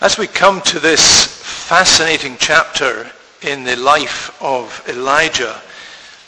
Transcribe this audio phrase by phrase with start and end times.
[0.00, 3.10] As we come to this fascinating chapter
[3.42, 5.60] in the life of Elijah,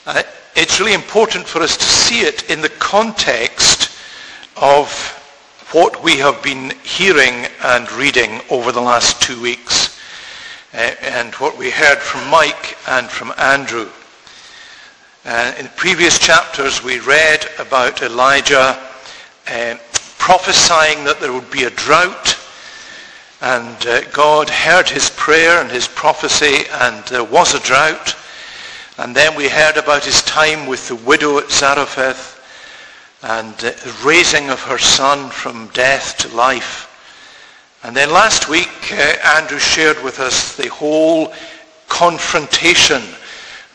[0.07, 0.25] uh,
[0.57, 3.97] it's really important for us to see it in the context
[4.57, 4.91] of
[5.71, 9.97] what we have been hearing and reading over the last two weeks
[10.75, 13.89] uh, and what we heard from Mike and from Andrew.
[15.25, 18.77] Uh, in previous chapters we read about Elijah
[19.47, 19.77] uh,
[20.19, 22.30] prophesying that there would be a drought
[23.41, 28.15] and uh, God heard his prayer and his prophecy and there was a drought.
[28.99, 32.37] And then we heard about his time with the widow at Zarephath
[33.23, 36.87] and the raising of her son from death to life.
[37.83, 41.33] And then last week, uh, Andrew shared with us the whole
[41.89, 43.01] confrontation,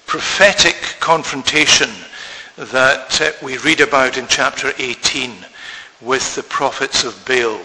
[0.06, 1.90] prophetic confrontation
[2.58, 5.34] that uh, we read about in chapter 18
[6.02, 7.60] with the prophets of Baal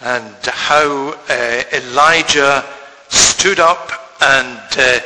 [0.00, 2.64] and how uh, Elijah
[3.08, 5.00] stood up and uh,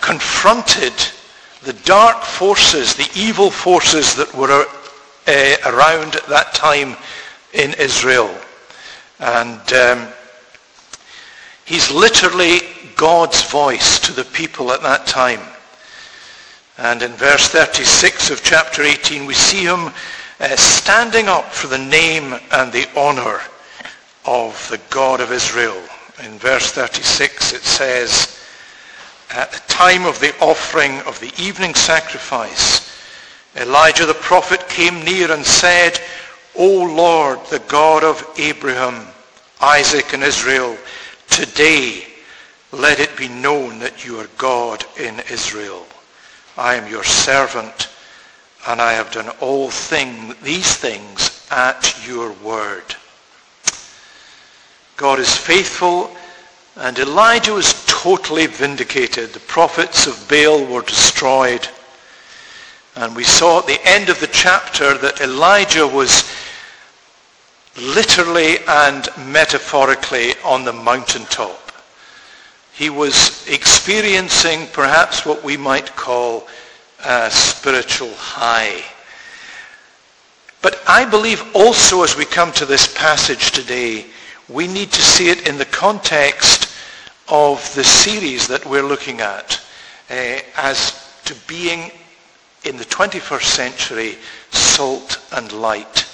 [0.00, 0.92] confronted
[1.62, 4.64] the dark forces, the evil forces that were
[5.26, 6.96] uh, around at that time
[7.52, 8.34] in Israel.
[9.18, 10.08] And um,
[11.64, 12.60] he's literally
[12.96, 15.40] God's voice to the people at that time.
[16.78, 19.92] And in verse 36 of chapter 18, we see him
[20.40, 23.40] uh, standing up for the name and the honor
[24.24, 25.80] of the God of Israel.
[26.24, 28.42] In verse 36 it says,
[29.30, 32.88] At the time of the offering of the evening sacrifice,
[33.56, 36.00] Elijah the prophet came near and said,
[36.54, 39.06] O Lord, the God of Abraham,
[39.60, 40.76] Isaac, and Israel,
[41.28, 42.04] today
[42.72, 45.86] let it be known that you are God in Israel.
[46.56, 47.88] I am your servant,
[48.66, 52.96] and I have done all thing, these things at your word.
[54.98, 56.10] God is faithful,
[56.74, 59.32] and Elijah was totally vindicated.
[59.32, 61.68] The prophets of Baal were destroyed.
[62.96, 66.28] And we saw at the end of the chapter that Elijah was
[67.80, 71.70] literally and metaphorically on the mountaintop.
[72.72, 76.48] He was experiencing perhaps what we might call
[77.04, 78.82] a spiritual high.
[80.60, 84.06] But I believe also as we come to this passage today,
[84.48, 86.74] we need to see it in the context
[87.28, 89.60] of the series that we're looking at
[90.10, 91.90] uh, as to being
[92.64, 94.16] in the 21st century
[94.50, 96.06] salt and light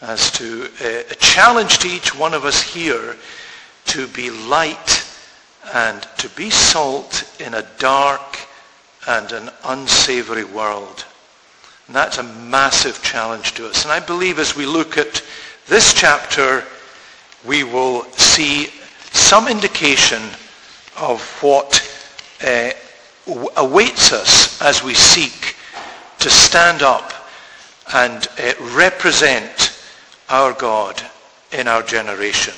[0.00, 3.16] as to uh, a challenge to each one of us here
[3.86, 5.04] to be light
[5.72, 8.38] and to be salt in a dark
[9.08, 11.04] and an unsavory world.
[11.86, 13.84] And that's a massive challenge to us.
[13.84, 15.22] And I believe as we look at
[15.66, 16.64] this chapter
[17.46, 18.66] we will see
[19.12, 20.22] some indication
[20.98, 21.80] of what
[22.44, 22.70] uh,
[23.56, 25.56] awaits us as we seek
[26.18, 27.12] to stand up
[27.94, 29.78] and uh, represent
[30.30, 31.00] our God
[31.52, 32.54] in our generation.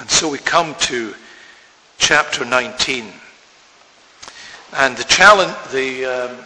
[0.00, 1.14] And so we come to
[1.98, 3.06] chapter 19.
[4.76, 6.36] And the challenge, the, um,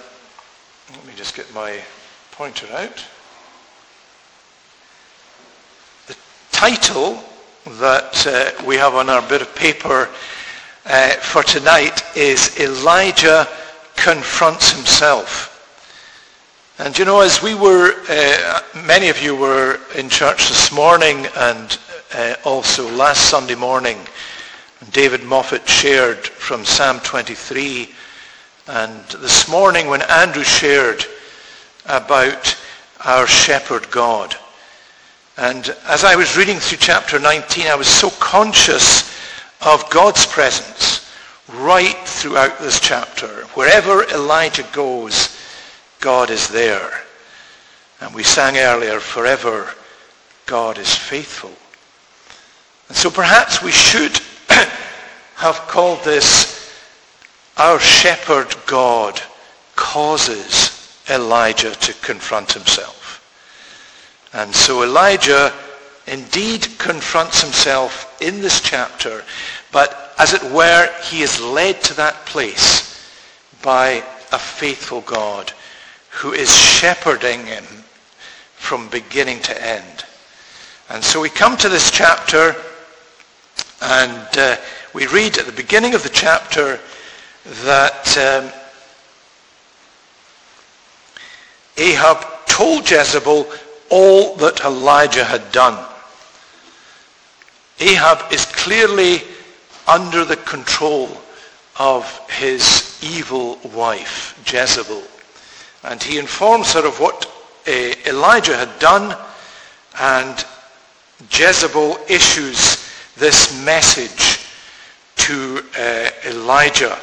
[0.91, 1.81] let me just get my
[2.32, 3.04] pointer out.
[6.58, 7.16] Title
[7.78, 10.08] that uh, we have on our bit of paper
[10.86, 13.46] uh, for tonight is Elijah
[13.94, 15.54] Confronts Himself.
[16.80, 21.28] And you know, as we were, uh, many of you were in church this morning
[21.36, 21.78] and
[22.12, 23.96] uh, also last Sunday morning,
[24.90, 27.88] David Moffat shared from Psalm 23.
[28.66, 31.04] And this morning when Andrew shared
[31.86, 32.58] about
[33.04, 34.34] our shepherd God,
[35.38, 39.16] and as I was reading through chapter 19, I was so conscious
[39.65, 41.09] of God's presence
[41.49, 43.28] right throughout this chapter.
[43.54, 45.38] Wherever Elijah goes,
[46.00, 47.04] God is there.
[48.00, 49.73] And we sang earlier, forever
[50.46, 51.52] God is faithful.
[52.88, 54.19] And so perhaps we should
[55.37, 56.75] have called this
[57.56, 59.23] our shepherd God
[59.76, 63.07] causes Elijah to confront himself.
[64.32, 65.52] And so Elijah
[66.06, 69.25] indeed confronts himself in this chapter,
[69.72, 72.88] but as it were, he is led to that place
[73.62, 74.02] by
[74.32, 75.52] a faithful God
[76.10, 77.64] who is shepherding him
[78.54, 80.04] from beginning to end.
[80.88, 82.56] And so we come to this chapter
[83.80, 84.56] and uh,
[84.94, 86.80] we read at the beginning of the chapter
[87.44, 88.50] that um,
[91.76, 93.46] Ahab told Jezebel
[93.90, 95.85] all that Elijah had done.
[97.81, 99.23] Ahab is clearly
[99.87, 101.08] under the control
[101.79, 105.02] of his evil wife, Jezebel.
[105.85, 107.26] And he informs her of what
[107.67, 107.70] uh,
[108.06, 109.17] Elijah had done,
[110.00, 110.44] and
[111.31, 112.85] Jezebel issues
[113.17, 114.44] this message
[115.17, 116.99] to uh, Elijah.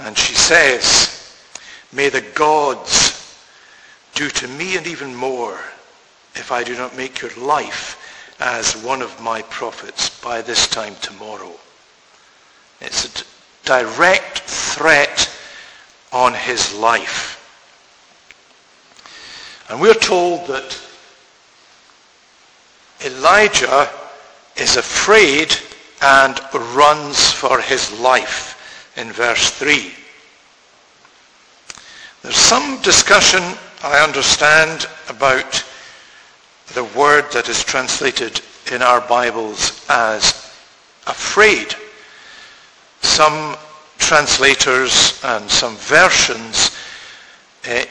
[0.00, 1.14] And she says,
[1.92, 2.97] May the gods
[4.18, 5.60] do to me and even more
[6.34, 10.96] if I do not make your life as one of my prophets by this time
[11.00, 11.52] tomorrow.
[12.80, 13.24] It's a
[13.64, 15.30] direct threat
[16.12, 17.36] on his life.
[19.70, 20.76] And we're told that
[23.04, 23.88] Elijah
[24.56, 25.54] is afraid
[26.02, 26.40] and
[26.74, 29.92] runs for his life in verse 3.
[32.22, 35.64] There's some discussion, I understand, about
[36.74, 38.40] the word that is translated
[38.72, 40.52] in our Bibles as
[41.06, 41.76] afraid.
[43.02, 43.56] Some
[43.98, 46.76] translators and some versions
[47.70, 47.84] uh,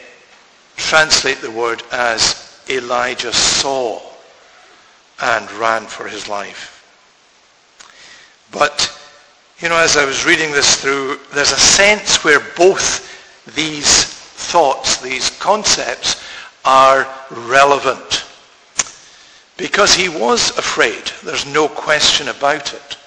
[0.75, 4.01] translate the word as Elijah saw
[5.21, 6.83] and ran for his life.
[8.51, 8.93] But,
[9.59, 14.16] you know, as I was reading this through, there's a sense where both these
[14.51, 16.23] thoughts, these concepts,
[16.63, 18.25] are relevant.
[19.57, 21.11] Because he was afraid.
[21.23, 22.97] There's no question about it.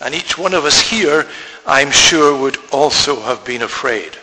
[0.00, 1.26] And each one of us here,
[1.66, 4.16] I'm sure, would also have been afraid.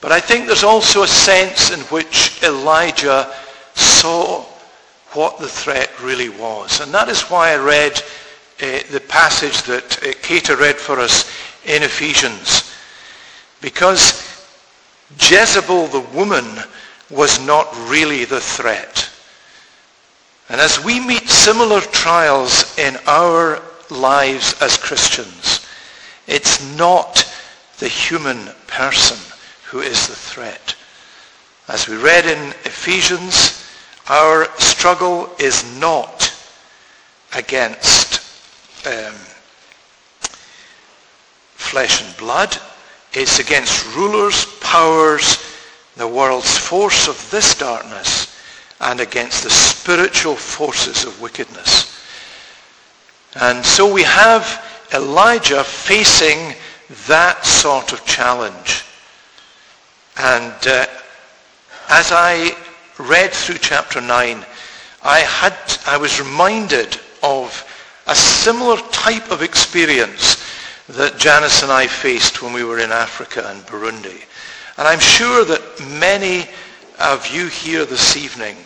[0.00, 3.30] But I think there's also a sense in which Elijah
[3.74, 4.44] saw
[5.12, 6.80] what the threat really was.
[6.80, 7.92] And that is why I read
[8.62, 11.30] uh, the passage that uh, Kata read for us
[11.66, 12.72] in Ephesians.
[13.60, 14.29] Because
[15.18, 16.46] Jezebel, the woman,
[17.10, 19.10] was not really the threat.
[20.48, 25.66] And as we meet similar trials in our lives as Christians,
[26.26, 27.26] it's not
[27.78, 29.18] the human person
[29.64, 30.76] who is the threat.
[31.68, 33.64] As we read in Ephesians,
[34.08, 36.34] our struggle is not
[37.36, 38.20] against
[38.86, 39.14] um,
[41.54, 42.56] flesh and blood.
[43.12, 45.44] It's against rulers, powers,
[45.96, 48.40] the world's force of this darkness,
[48.80, 52.00] and against the spiritual forces of wickedness.
[53.34, 54.64] And so we have
[54.94, 56.54] Elijah facing
[57.08, 58.84] that sort of challenge.
[60.16, 60.86] And uh,
[61.88, 62.56] as I
[62.96, 64.46] read through chapter 9,
[65.02, 67.66] I, had, I was reminded of
[68.06, 70.46] a similar type of experience
[70.90, 74.26] that Janice and I faced when we were in Africa and Burundi.
[74.76, 76.48] And I'm sure that many
[76.98, 78.56] of you here this evening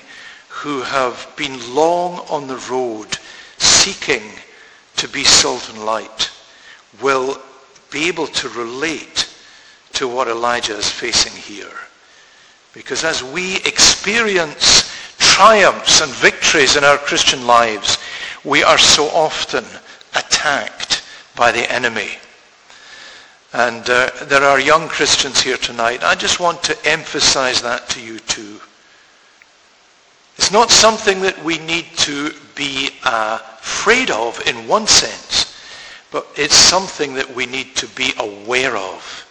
[0.49, 3.19] who have been long on the road
[3.59, 4.23] seeking
[4.97, 6.31] to be salt and light
[7.03, 7.41] will
[7.91, 9.29] be able to relate
[9.93, 11.77] to what Elijah is facing here.
[12.73, 17.99] Because as we experience triumphs and victories in our Christian lives,
[18.45, 19.65] we are so often
[20.15, 21.05] attacked
[21.37, 22.11] by the enemy.
[23.55, 26.03] And uh, there are young Christians here tonight.
[26.03, 28.59] I just want to emphasize that to you too.
[30.37, 35.57] It's not something that we need to be uh, afraid of in one sense,
[36.11, 39.25] but it's something that we need to be aware of.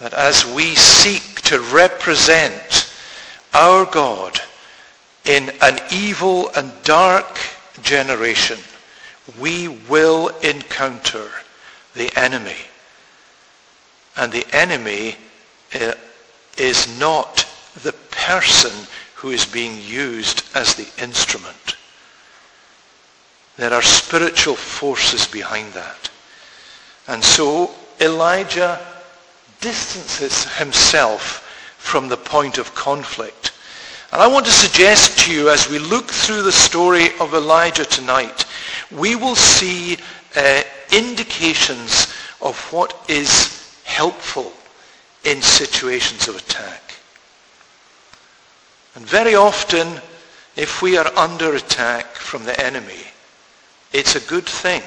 [0.00, 2.90] That as we seek to represent
[3.52, 4.40] our God
[5.26, 7.38] in an evil and dark
[7.82, 8.58] generation,
[9.38, 11.28] we will encounter
[11.92, 12.56] the enemy.
[14.18, 15.16] And the enemy
[15.74, 15.94] uh,
[16.58, 17.46] is not
[17.82, 18.72] the person
[19.14, 21.76] who is being used as the instrument.
[23.56, 26.10] There are spiritual forces behind that.
[27.06, 27.70] And so
[28.00, 28.80] Elijah
[29.60, 31.44] distances himself
[31.78, 33.52] from the point of conflict.
[34.12, 37.84] And I want to suggest to you as we look through the story of Elijah
[37.84, 38.46] tonight,
[38.90, 39.96] we will see
[40.36, 43.57] uh, indications of what is
[43.98, 44.52] helpful
[45.24, 46.94] in situations of attack.
[48.94, 50.00] And very often,
[50.54, 53.02] if we are under attack from the enemy,
[53.92, 54.82] it's a good thing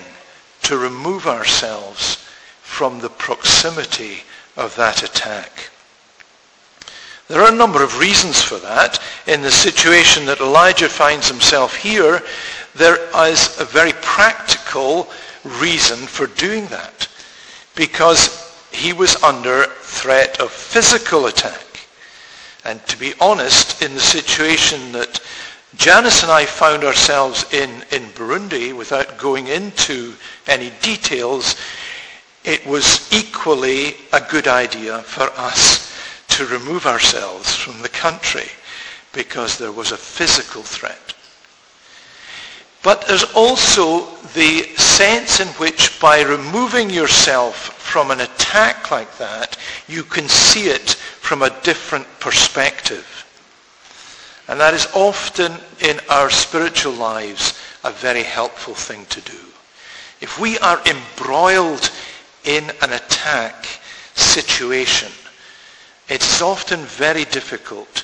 [0.63, 2.25] to remove ourselves
[2.61, 4.19] from the proximity
[4.55, 5.69] of that attack.
[7.27, 9.01] There are a number of reasons for that.
[9.27, 12.21] In the situation that Elijah finds himself here,
[12.75, 15.09] there is a very practical
[15.43, 17.09] reason for doing that.
[17.75, 18.40] Because
[18.81, 21.87] he was under threat of physical attack.
[22.65, 25.21] And to be honest, in the situation that
[25.75, 30.15] Janice and I found ourselves in, in Burundi without going into
[30.47, 31.55] any details.
[32.43, 35.95] It was equally a good idea for us
[36.29, 38.49] to remove ourselves from the country
[39.13, 41.13] because there was a physical threat.
[42.83, 49.57] But there's also the sense in which by removing yourself from an attack like that,
[49.87, 53.07] you can see it from a different perspective.
[54.47, 59.37] And that is often in our spiritual lives a very helpful thing to do.
[60.19, 61.91] If we are embroiled
[62.43, 63.65] in an attack
[64.15, 65.11] situation,
[66.09, 68.03] it's often very difficult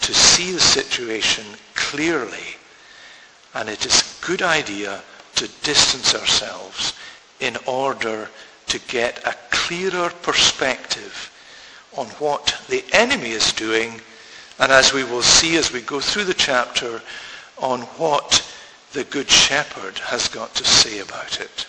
[0.00, 2.55] to see the situation clearly.
[3.56, 5.02] And it is a good idea
[5.36, 6.92] to distance ourselves
[7.40, 8.28] in order
[8.66, 11.32] to get a clearer perspective
[11.96, 14.00] on what the enemy is doing
[14.58, 17.00] and as we will see as we go through the chapter
[17.58, 18.42] on what
[18.92, 21.66] the Good Shepherd has got to say about it.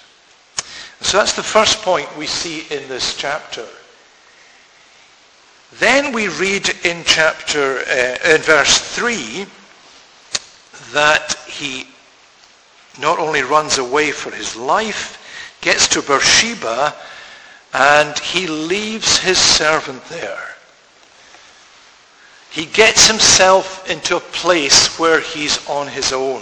[1.01, 3.65] So that's the first point we see in this chapter.
[5.79, 9.45] Then we read in chapter, uh, in verse 3,
[10.91, 11.87] that he
[12.99, 16.95] not only runs away for his life, gets to Beersheba,
[17.73, 20.55] and he leaves his servant there.
[22.49, 26.41] He gets himself into a place where he's on his own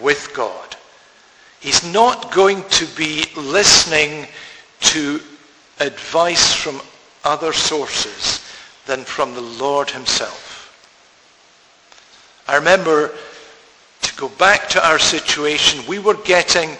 [0.00, 0.76] with God.
[1.60, 4.26] He's not going to be listening
[4.80, 5.20] to
[5.78, 6.80] advice from
[7.22, 8.44] other sources
[8.86, 10.56] than from the Lord himself.
[12.48, 13.12] I remember
[14.20, 16.76] go back to our situation, we were getting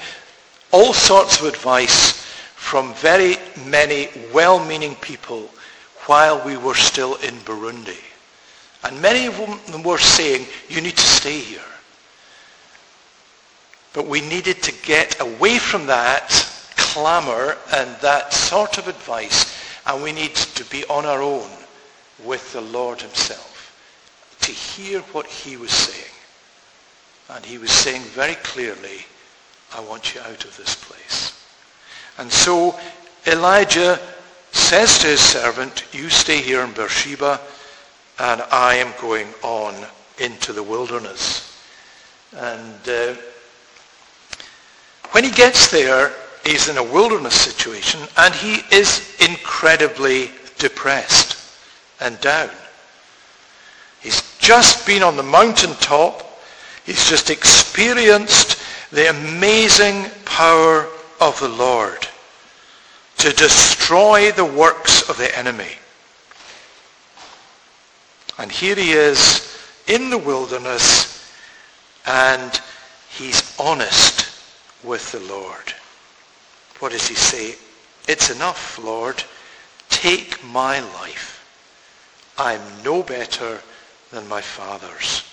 [0.73, 2.23] all sorts of advice
[2.55, 5.49] from very many well-meaning people
[6.05, 7.97] while we were still in Burundi.
[8.85, 9.39] And many of
[9.73, 11.61] them were saying, you need to stay here.
[13.95, 16.29] But we needed to get away from that
[16.77, 21.49] clamor and that sort of advice, and we need to be on our own
[22.23, 26.20] with the Lord himself to hear what he was saying.
[27.31, 29.07] And he was saying very clearly,
[29.75, 31.41] I want you out of this place.
[32.19, 32.79] And so
[33.27, 33.99] Elijah
[34.53, 37.41] says to his servant, you stay here in Beersheba,
[38.19, 39.75] and I am going on
[40.19, 41.65] into the wilderness.
[42.37, 43.15] And uh,
[45.13, 46.13] when he gets there,
[46.45, 51.37] he's in a wilderness situation, and he is incredibly depressed
[52.01, 52.51] and down.
[54.01, 56.27] He's just been on the mountaintop.
[56.85, 58.61] He's just experienced
[58.91, 60.89] the amazing power
[61.21, 62.09] of the Lord
[63.19, 65.73] to destroy the works of the enemy.
[68.39, 71.31] And here he is in the wilderness
[72.07, 72.61] and
[73.11, 74.43] he's honest
[74.83, 75.75] with the Lord.
[76.79, 77.57] What does he say?
[78.09, 79.23] It's enough, Lord.
[79.91, 81.37] Take my life.
[82.39, 83.61] I'm no better
[84.11, 85.30] than my father's.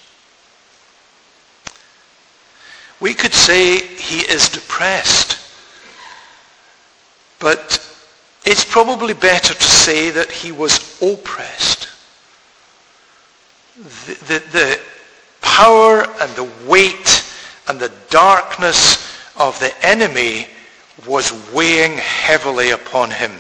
[3.00, 5.38] We could say he is depressed.
[7.40, 7.84] But
[8.46, 11.78] it's probably better to say that he was oppressed
[13.78, 14.80] the, the, the
[15.42, 17.24] power and the weight
[17.68, 20.48] and the darkness of the enemy
[21.06, 23.32] was weighing heavily upon him.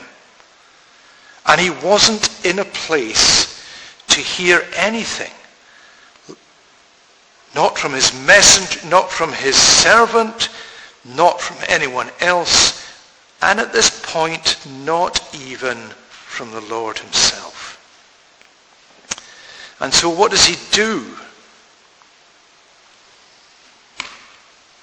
[1.47, 3.63] And he wasn't in a place
[4.09, 5.31] to hear anything.
[7.57, 10.49] Not from his messenger, not from his servant,
[11.03, 12.87] not from anyone else,
[13.41, 15.75] and at this point, not even
[16.09, 17.81] from the Lord himself.
[19.79, 21.03] And so what does he do?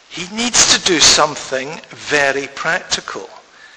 [0.09, 3.31] He needs to do something very practical.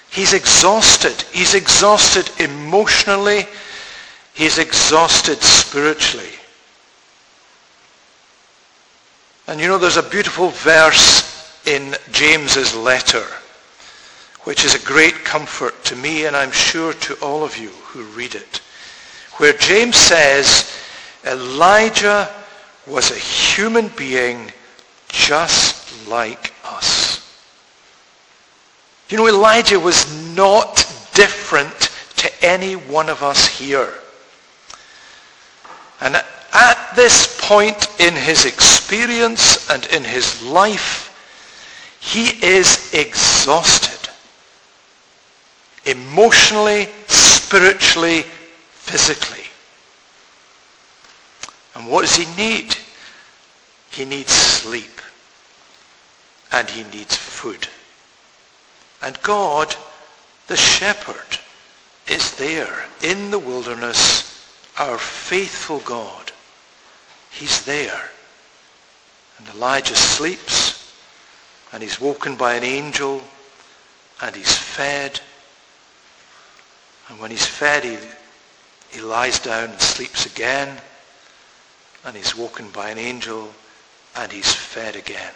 [0.10, 1.22] He's exhausted.
[1.32, 3.46] He's exhausted emotionally.
[4.34, 6.37] He's exhausted spiritually.
[9.48, 13.24] And you know, there's a beautiful verse in James's letter,
[14.44, 18.04] which is a great comfort to me and I'm sure to all of you who
[18.04, 18.58] read it,
[19.38, 20.70] where James says,
[21.26, 22.30] Elijah
[22.86, 24.52] was a human being
[25.08, 27.24] just like us.
[29.08, 30.76] You know, Elijah was not
[31.14, 33.94] different to any one of us here.
[36.02, 36.22] And
[36.58, 41.08] at this point in his experience and in his life,
[42.00, 44.10] he is exhausted.
[45.86, 48.24] Emotionally, spiritually,
[48.72, 49.46] physically.
[51.76, 52.76] And what does he need?
[53.92, 55.02] He needs sleep.
[56.52, 57.68] And he needs food.
[59.04, 59.76] And God,
[60.48, 61.40] the shepherd,
[62.08, 64.50] is there in the wilderness,
[64.80, 66.27] our faithful God.
[67.32, 68.12] He's there.
[69.38, 70.94] And Elijah sleeps,
[71.72, 73.22] and he's woken by an angel,
[74.22, 75.20] and he's fed.
[77.10, 77.98] And when he's fed, he,
[78.90, 80.78] he lies down and sleeps again,
[82.06, 83.54] and he's woken by an angel,
[84.16, 85.34] and he's fed again.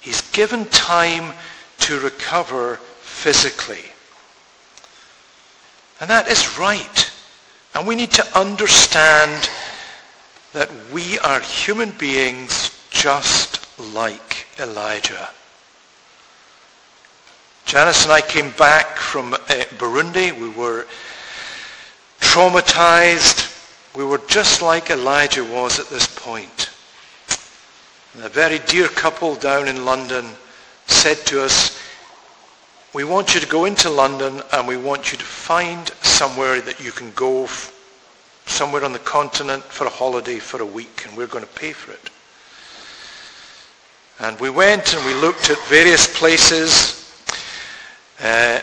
[0.00, 1.34] He's given time
[1.80, 3.84] to recover physically.
[6.00, 7.10] And that is right.
[7.74, 9.50] And we need to understand
[10.52, 15.28] that we are human beings just like Elijah.
[17.64, 19.38] Janice and I came back from uh,
[19.78, 20.38] Burundi.
[20.38, 20.86] We were
[22.18, 23.46] traumatized.
[23.96, 26.70] We were just like Elijah was at this point.
[28.14, 30.26] And a very dear couple down in London
[30.86, 31.80] said to us,
[32.92, 36.80] we want you to go into London and we want you to find somewhere that
[36.80, 37.46] you can go
[38.50, 41.72] somewhere on the continent for a holiday for a week and we're going to pay
[41.72, 42.10] for it.
[44.18, 47.24] And we went and we looked at various places,
[48.22, 48.60] uh,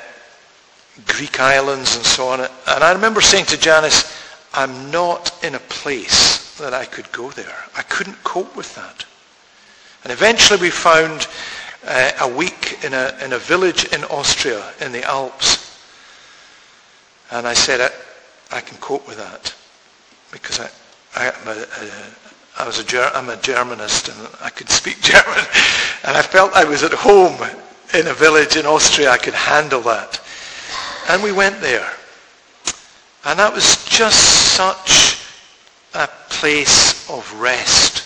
[1.07, 2.41] Greek islands and so on.
[2.41, 4.13] And I remember saying to Janice,
[4.53, 7.55] I'm not in a place that I could go there.
[7.75, 9.05] I couldn't cope with that.
[10.03, 11.27] And eventually we found
[11.87, 15.81] uh, a week in a, in a village in Austria in the Alps.
[17.31, 19.56] And I said, I, I can cope with that
[20.41, 20.69] because I,
[21.15, 22.03] I, a, uh,
[22.59, 25.45] I was a, I'm a Germanist and I could speak German.
[26.03, 27.37] And I felt I was at home
[27.93, 29.11] in a village in Austria.
[29.11, 30.21] I could handle that.
[31.09, 31.89] And we went there.
[33.25, 35.21] And that was just such
[35.93, 38.03] a place of rest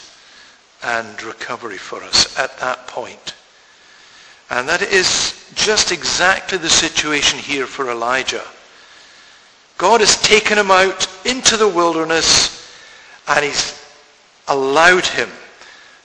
[0.84, 3.36] and recovery for us at that point.
[4.50, 8.44] And that is just exactly the situation here for Elijah.
[9.82, 12.72] God has taken him out into the wilderness
[13.28, 13.84] and he's
[14.48, 15.28] allowed him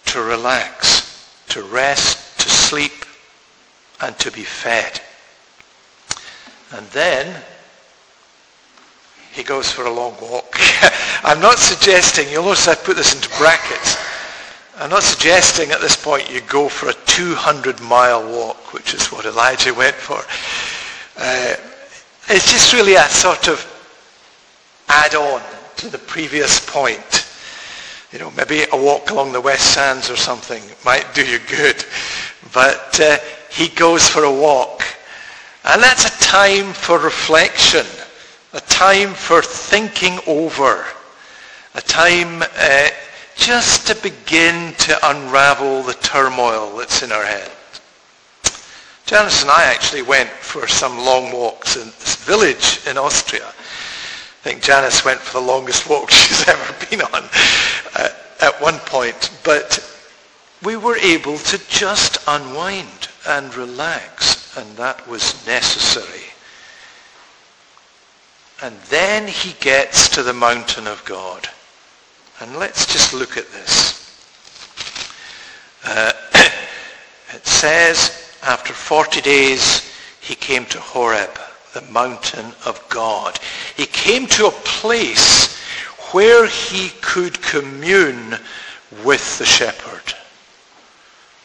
[0.07, 3.05] to relax, to rest, to sleep,
[4.01, 5.03] and to be fed.
[6.73, 7.43] And then
[9.35, 10.57] he goes for a long walk.
[11.23, 13.99] I'm not suggesting, you'll notice I put this into brackets.
[14.79, 19.13] I'm not suggesting at this point you go for a 200 mile walk, which is
[19.13, 20.23] what Elijah went for.
[21.23, 21.57] Uh,
[22.29, 23.65] it's just really a sort of
[24.89, 25.41] add-on
[25.77, 27.27] to the previous point.
[28.13, 31.85] You know, maybe a walk along the West Sands or something might do you good.
[32.53, 33.19] But uh,
[33.51, 34.83] he goes for a walk.
[35.65, 37.87] And that's a time for reflection,
[38.53, 40.85] a time for thinking over,
[41.75, 42.89] a time uh,
[43.35, 47.51] just to begin to unravel the turmoil that's in our head.
[49.07, 53.47] Janice and I actually went for some long walks in this village in Austria.
[53.47, 57.23] I think Janice went for the longest walk she's ever been on
[57.95, 58.09] uh,
[58.41, 59.31] at one point.
[59.45, 59.79] But
[60.65, 66.33] we were able to just unwind and relax, and that was necessary.
[68.63, 71.49] And then he gets to the mountain of God.
[72.41, 74.03] And let's just look at this.
[75.85, 76.13] Uh,
[77.35, 81.39] it says, after 40 days, he came to Horeb,
[81.75, 83.39] the mountain of God.
[83.77, 85.57] He came to a place
[86.13, 88.39] where he could commune
[89.05, 90.15] with the shepherd.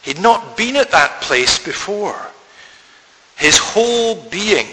[0.04, 2.28] He'd not been at that place before.
[3.36, 4.68] His whole being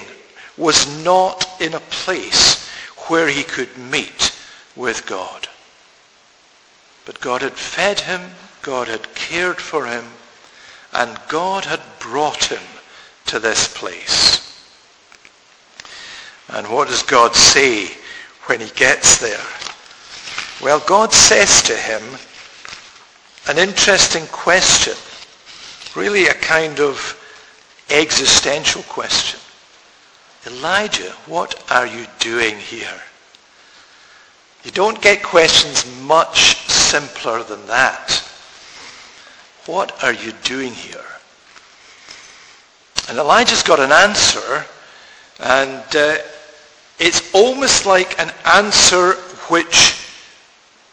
[0.57, 2.69] was not in a place
[3.09, 4.37] where he could meet
[4.77, 5.49] with God.
[7.07, 8.21] But God had fed him,
[8.63, 10.05] God had cared for him,
[10.93, 12.63] and God had brought him
[13.27, 14.65] to this place.
[16.49, 17.89] And what does God say
[18.47, 19.45] when he gets there?
[20.63, 22.03] Well, God says to him
[23.49, 24.95] an interesting question,
[25.95, 27.15] really a kind of
[27.91, 29.39] existential question.
[30.47, 33.03] Elijah, what are you doing here?
[34.65, 38.25] You don't get questions much simpler than that.
[39.67, 41.18] What are you doing here?
[43.09, 44.67] And Elijah's got an answer,
[45.41, 46.19] and uh,
[46.99, 49.15] it's almost like an answer
[49.49, 50.05] which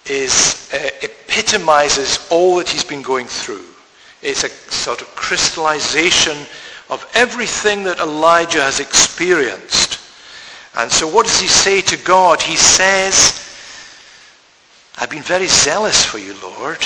[0.06, 3.66] is uh, epitomizes all that he's been going through.
[4.22, 6.38] It's a sort of crystallization
[6.90, 10.00] of everything that Elijah has experienced.
[10.78, 12.42] And so what does he say to God?
[12.42, 13.42] He says,
[14.98, 16.86] I've been very zealous for you, Lord.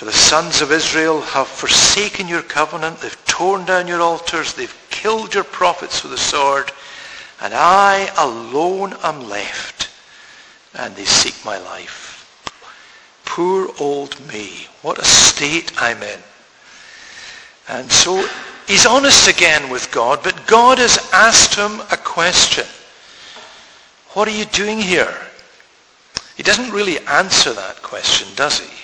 [0.00, 3.00] For the sons of Israel have forsaken your covenant.
[3.00, 4.54] They've torn down your altars.
[4.54, 6.72] They've killed your prophets with the sword.
[7.42, 9.90] And I alone am left.
[10.74, 12.16] And they seek my life.
[13.26, 14.68] Poor old me.
[14.80, 16.20] What a state I'm in.
[17.68, 18.26] And so
[18.66, 22.64] he's honest again with God, but God has asked him a question.
[24.14, 25.14] What are you doing here?
[26.38, 28.79] He doesn't really answer that question, does he?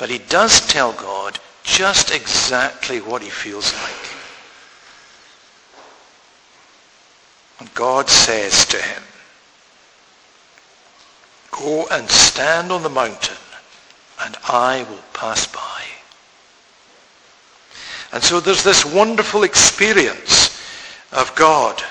[0.00, 4.10] But he does tell God just exactly what he feels like.
[7.58, 9.02] And God says to him,
[11.50, 13.36] Go and stand on the mountain,
[14.24, 15.82] and I will pass by.
[18.14, 20.58] And so there's this wonderful experience
[21.12, 21.82] of God.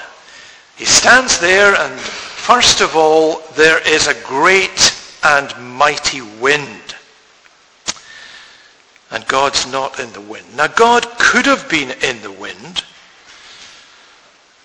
[0.77, 6.88] He stands there and first of all, there is a great and mighty wind.
[9.11, 10.45] And God's not in the wind.
[10.55, 12.83] Now God could have been in the wind.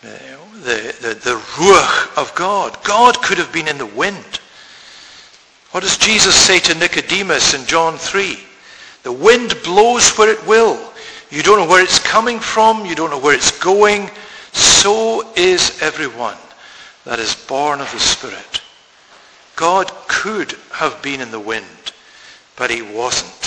[0.02, 2.76] The, the, the ruach of God.
[2.84, 4.40] God could have been in the wind.
[5.70, 8.38] What does Jesus say to Nicodemus in John 3?
[9.02, 10.92] The wind blows where it will.
[11.30, 12.86] You don't know where it's coming from.
[12.86, 14.10] You don't know where it's going.
[14.52, 16.36] So is everyone
[17.04, 18.62] that is born of the Spirit.
[19.56, 21.92] God could have been in the wind,
[22.56, 23.43] but he wasn't.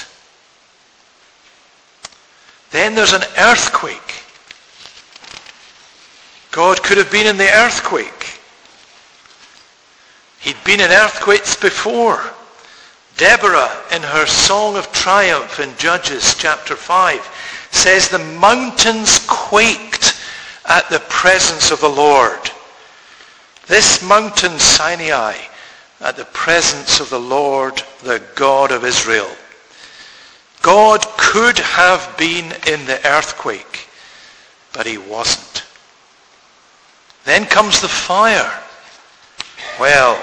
[2.72, 4.24] Then there's an earthquake.
[6.52, 8.40] God could have been in the earthquake.
[10.40, 12.22] He'd been in earthquakes before.
[13.18, 20.22] Deborah, in her Song of Triumph in Judges chapter 5, says the mountains quaked
[20.66, 22.52] at the presence of the Lord.
[23.68, 25.36] This mountain Sinai
[26.00, 29.30] at the presence of the Lord, the God of Israel.
[30.68, 33.88] God could have been in the earthquake,
[34.74, 35.64] but he wasn't.
[37.24, 38.52] Then comes the fire.
[39.80, 40.22] Well,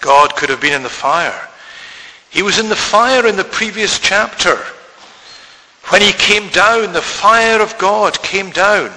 [0.00, 1.48] God could have been in the fire.
[2.28, 4.56] He was in the fire in the previous chapter.
[5.90, 8.90] When he came down, the fire of God came down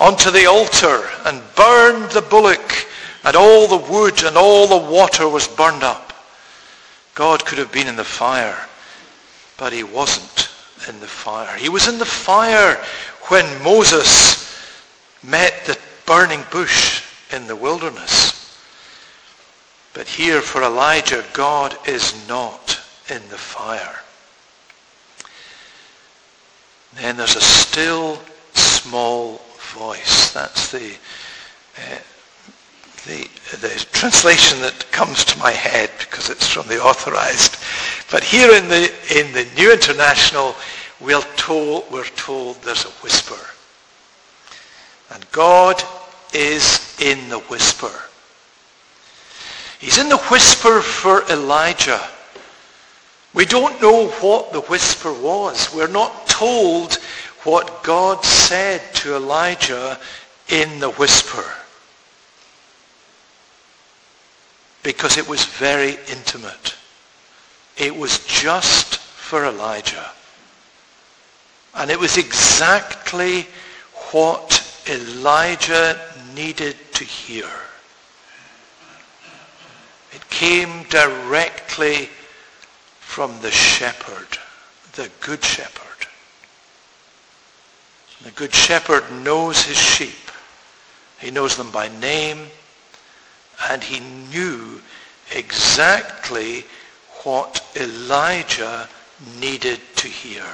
[0.00, 2.86] onto the altar and burned the bullock
[3.24, 6.14] and all the wood and all the water was burned up.
[7.14, 8.56] God could have been in the fire,
[9.62, 10.50] but he wasn't
[10.88, 11.56] in the fire.
[11.56, 12.84] He was in the fire
[13.28, 14.60] when Moses
[15.22, 18.58] met the burning bush in the wilderness.
[19.94, 24.00] But here for Elijah, God is not in the fire.
[26.94, 28.20] Then there's a still
[28.54, 29.40] small
[29.76, 30.32] voice.
[30.32, 30.96] That's the
[31.78, 31.98] uh,
[33.04, 33.28] the,
[33.60, 37.56] the translation that comes to my head because it's from the authorized.
[38.12, 40.54] But here in the, in the New International,
[41.00, 43.38] we're told, we're told there's a whisper.
[45.12, 45.82] And God
[46.32, 47.90] is in the whisper.
[49.80, 52.00] He's in the whisper for Elijah.
[53.34, 55.74] We don't know what the whisper was.
[55.74, 56.94] We're not told
[57.42, 59.98] what God said to Elijah
[60.48, 61.44] in the whisper.
[64.82, 66.74] because it was very intimate.
[67.76, 70.10] It was just for Elijah.
[71.74, 73.46] And it was exactly
[74.10, 75.98] what Elijah
[76.34, 77.48] needed to hear.
[80.12, 82.10] It came directly
[83.00, 84.38] from the shepherd,
[84.92, 86.06] the good shepherd.
[88.22, 90.30] The good shepherd knows his sheep.
[91.18, 92.48] He knows them by name
[93.70, 94.80] and he knew
[95.34, 96.64] exactly
[97.24, 98.88] what Elijah
[99.38, 100.44] needed to hear.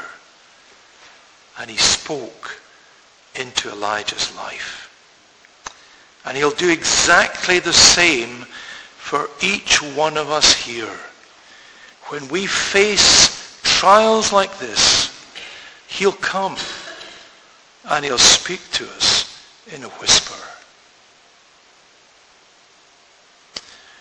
[1.59, 2.61] And he spoke
[3.35, 4.85] into Elijah's life.
[6.25, 8.45] And he'll do exactly the same
[8.97, 10.99] for each one of us here.
[12.09, 15.15] When we face trials like this,
[15.89, 16.57] he'll come
[17.91, 19.43] and he'll speak to us
[19.75, 20.35] in a whisper.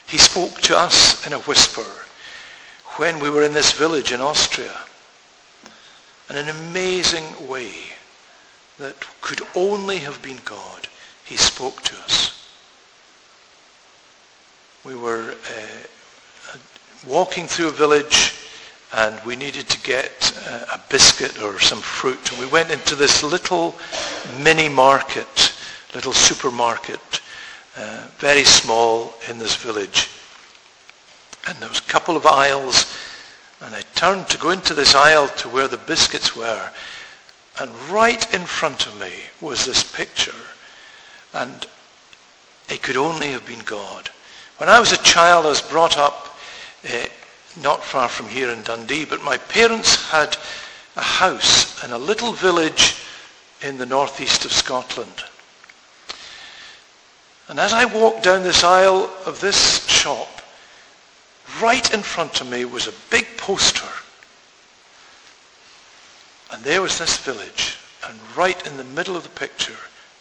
[0.08, 1.86] He spoke to us in a whisper
[2.97, 4.75] when we were in this village in Austria.
[6.29, 7.71] In an amazing way
[8.79, 10.88] that could only have been God,
[11.23, 12.33] he spoke to us.
[14.83, 16.57] We were uh,
[17.07, 18.33] walking through a village
[18.93, 22.31] and we needed to get uh, a biscuit or some fruit.
[22.31, 23.75] And we went into this little
[24.41, 25.53] mini market,
[25.93, 26.99] little supermarket
[27.77, 30.10] uh, very small in this village.
[31.47, 32.93] And there was a couple of aisles,
[33.62, 36.69] and I turned to go into this aisle to where the biscuits were,
[37.60, 40.36] and right in front of me was this picture,
[41.33, 41.65] and
[42.69, 44.10] it could only have been God.
[44.57, 46.38] When I was a child, I was brought up
[46.88, 47.05] uh,
[47.62, 50.38] not far from here in Dundee, but my parents had
[50.95, 52.95] a house in a little village
[53.62, 55.23] in the northeast of Scotland.
[57.47, 60.37] And as I walked down this aisle of this shop,
[61.62, 63.88] right in front of me was a big poster.
[66.51, 69.77] And there was this village, and right in the middle of the picture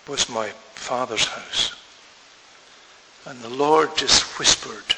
[0.09, 1.75] was my father's house.
[3.27, 4.95] And the Lord just whispered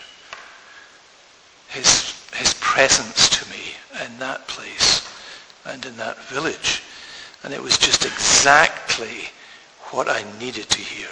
[1.68, 5.08] his, his presence to me in that place
[5.64, 6.82] and in that village.
[7.42, 9.30] And it was just exactly
[9.90, 11.08] what I needed to hear.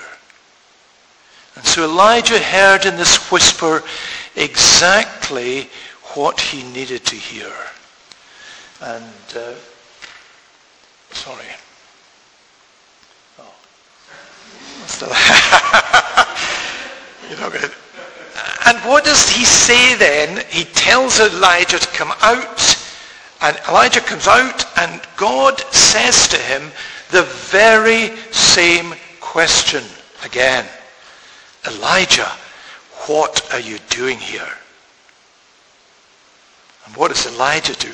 [1.55, 3.83] And so Elijah heard in this whisper
[4.37, 5.69] exactly
[6.15, 7.53] what he needed to hear.
[8.81, 9.55] And, uh,
[11.11, 11.47] sorry.
[13.39, 13.55] Oh.
[14.87, 15.09] Still,
[17.31, 17.51] you know,
[18.67, 20.45] and what does he say then?
[20.51, 22.77] He tells Elijah to come out.
[23.41, 26.71] And Elijah comes out and God says to him
[27.11, 29.85] the very same question
[30.25, 30.67] again.
[31.67, 32.31] Elijah,
[33.07, 34.53] what are you doing here?
[36.87, 37.93] And what does Elijah do?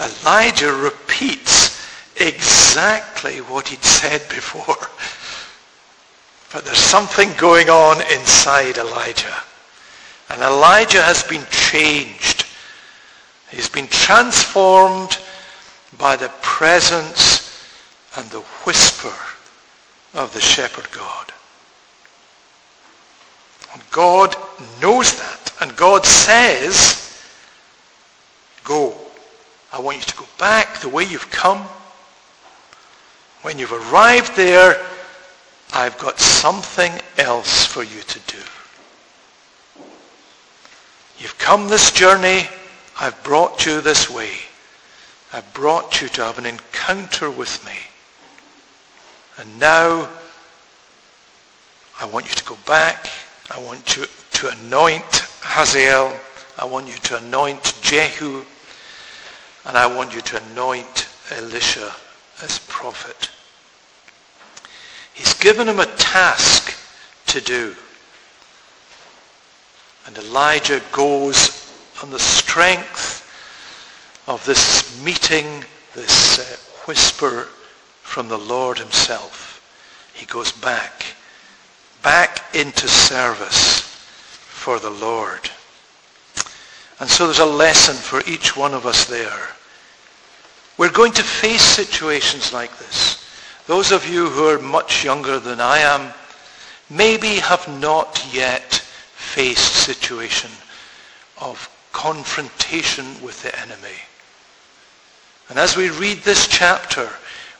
[0.00, 1.80] Elijah repeats
[2.16, 4.76] exactly what he'd said before.
[6.52, 9.34] But there's something going on inside Elijah.
[10.28, 12.44] And Elijah has been changed.
[13.50, 15.16] He's been transformed
[15.96, 17.66] by the presence
[18.16, 19.14] and the whisper
[20.12, 21.32] of the shepherd God.
[23.90, 24.34] God
[24.80, 25.52] knows that.
[25.60, 27.22] And God says,
[28.64, 28.94] go.
[29.72, 31.58] I want you to go back the way you've come.
[33.42, 34.84] When you've arrived there,
[35.72, 38.38] I've got something else for you to do.
[41.18, 42.48] You've come this journey.
[43.00, 44.32] I've brought you this way.
[45.32, 47.72] I've brought you to have an encounter with me.
[49.38, 50.08] And now
[51.98, 53.08] I want you to go back
[53.50, 56.18] I want you to anoint Hazael.
[56.58, 58.44] I want you to anoint Jehu.
[59.66, 61.92] And I want you to anoint Elisha
[62.42, 63.30] as prophet.
[65.14, 66.74] He's given him a task
[67.26, 67.74] to do.
[70.06, 73.20] And Elijah goes on the strength
[74.26, 77.48] of this meeting, this uh, whisper
[78.02, 79.60] from the Lord himself.
[80.14, 81.11] He goes back
[82.02, 85.50] back into service for the Lord.
[87.00, 89.48] And so there's a lesson for each one of us there.
[90.78, 93.18] We're going to face situations like this.
[93.66, 96.12] Those of you who are much younger than I am
[96.90, 100.50] maybe have not yet faced situation
[101.40, 103.98] of confrontation with the enemy.
[105.48, 107.08] And as we read this chapter,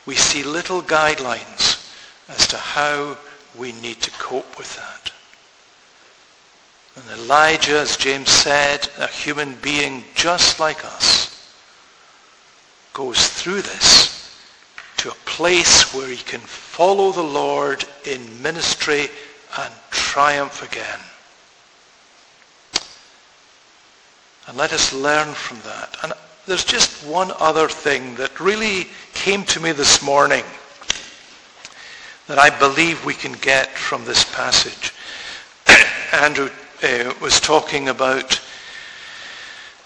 [0.06, 1.78] we see little guidelines
[2.28, 3.16] as to how
[3.58, 5.12] we need to cope with that.
[6.96, 11.52] And Elijah, as James said, a human being just like us,
[12.92, 14.36] goes through this
[14.98, 19.08] to a place where he can follow the Lord in ministry
[19.58, 21.00] and triumph again.
[24.46, 25.96] And let us learn from that.
[26.02, 26.12] And
[26.46, 30.44] there's just one other thing that really came to me this morning
[32.26, 34.92] that I believe we can get from this passage.
[36.12, 36.50] Andrew
[36.82, 38.40] uh, was talking about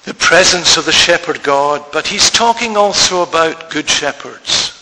[0.05, 4.73] the presence of the shepherd God, but he's talking also about good shepherds.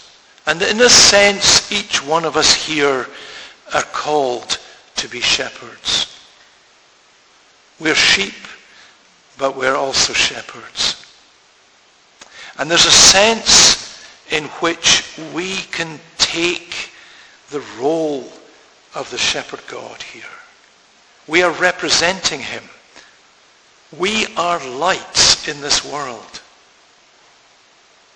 [0.46, 3.06] And in a sense, each one of us here
[3.72, 4.58] are called
[4.96, 6.20] to be shepherds.
[7.80, 8.34] We're sheep,
[9.38, 11.00] but we're also shepherds.
[12.58, 13.98] And there's a sense
[14.30, 16.90] in which we can take
[17.54, 18.24] the role
[18.96, 20.24] of the shepherd God here.
[21.28, 22.64] We are representing him.
[23.96, 26.42] We are lights in this world.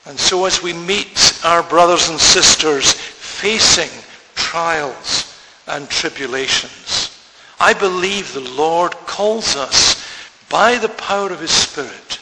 [0.06, 3.90] And so as we meet our brothers and sisters facing
[4.34, 5.32] trials
[5.68, 7.16] and tribulations,
[7.60, 10.04] I believe the Lord calls us
[10.48, 12.18] by the power of his Spirit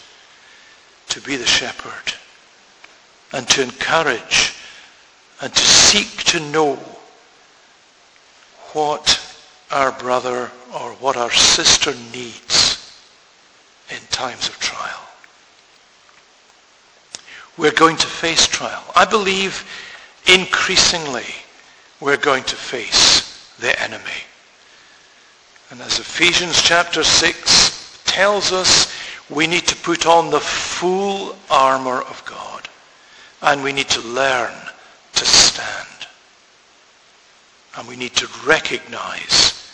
[1.08, 2.12] to be the shepherd
[3.32, 4.54] and to encourage
[5.40, 6.78] and to seek to know
[8.76, 9.18] what
[9.70, 12.94] our brother or what our sister needs
[13.88, 15.00] in times of trial.
[17.56, 18.84] We're going to face trial.
[18.94, 19.64] I believe
[20.26, 21.24] increasingly
[22.02, 24.20] we're going to face the enemy.
[25.70, 28.92] And as Ephesians chapter 6 tells us,
[29.30, 32.68] we need to put on the full armor of God.
[33.40, 34.52] And we need to learn
[35.14, 35.95] to stand.
[37.76, 39.70] And we need to recognize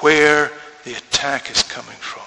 [0.00, 0.52] where
[0.84, 2.22] the attack is coming from.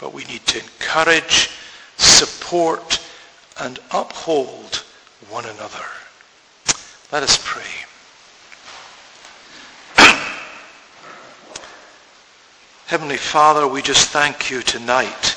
[0.00, 1.50] But we need to encourage,
[1.96, 3.00] support,
[3.60, 4.84] and uphold
[5.28, 5.84] one another.
[7.10, 7.62] Let us pray.
[12.86, 15.36] Heavenly Father, we just thank you tonight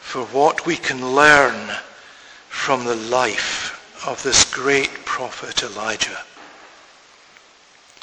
[0.00, 1.76] for what we can learn
[2.48, 6.18] from the life of this great prophet Elijah.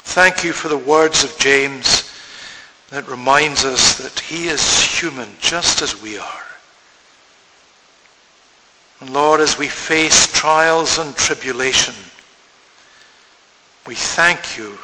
[0.08, 2.10] Thank you for the words of James
[2.88, 6.46] that reminds us that he is human just as we are.
[9.00, 11.94] And Lord, as we face trials and tribulation,
[13.86, 14.78] we thank you,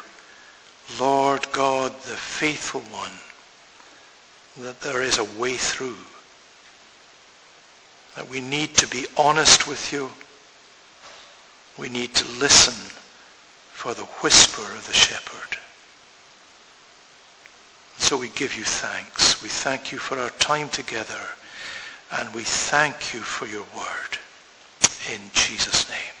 [0.99, 3.11] Lord God, the faithful one,
[4.63, 5.97] that there is a way through.
[8.15, 10.11] That we need to be honest with you.
[11.79, 12.75] We need to listen
[13.85, 15.59] for the whisper of the shepherd.
[17.99, 19.43] So we give you thanks.
[19.43, 21.21] We thank you for our time together.
[22.11, 24.17] And we thank you for your word.
[25.13, 26.14] In Jesus' name.